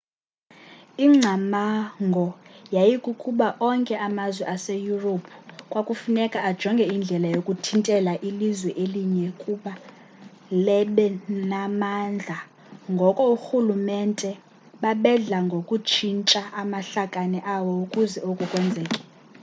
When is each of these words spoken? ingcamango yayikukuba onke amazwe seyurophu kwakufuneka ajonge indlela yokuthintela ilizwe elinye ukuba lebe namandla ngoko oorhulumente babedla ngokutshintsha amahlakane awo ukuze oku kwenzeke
ingcamango 1.05 2.27
yayikukuba 2.75 3.47
onke 3.69 3.95
amazwe 4.07 4.45
seyurophu 4.65 5.31
kwakufuneka 5.71 6.37
ajonge 6.49 6.85
indlela 6.95 7.27
yokuthintela 7.35 8.13
ilizwe 8.29 8.71
elinye 8.83 9.25
ukuba 9.33 9.73
lebe 10.65 11.05
namandla 11.49 12.37
ngoko 12.93 13.21
oorhulumente 13.31 14.31
babedla 14.81 15.37
ngokutshintsha 15.47 16.41
amahlakane 16.61 17.39
awo 17.53 17.71
ukuze 17.85 18.19
oku 18.29 18.43
kwenzeke 18.51 18.99